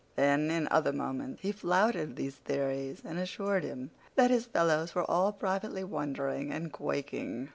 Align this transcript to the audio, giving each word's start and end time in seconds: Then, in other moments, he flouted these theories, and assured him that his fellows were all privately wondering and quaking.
Then, 0.15 0.49
in 0.49 0.67
other 0.71 0.91
moments, 0.91 1.43
he 1.43 1.51
flouted 1.51 2.15
these 2.15 2.33
theories, 2.37 3.03
and 3.05 3.19
assured 3.19 3.63
him 3.63 3.91
that 4.15 4.31
his 4.31 4.47
fellows 4.47 4.95
were 4.95 5.05
all 5.05 5.31
privately 5.31 5.83
wondering 5.83 6.51
and 6.51 6.73
quaking. 6.73 7.49